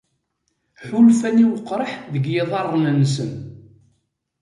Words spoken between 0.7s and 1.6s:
Ḥulfan i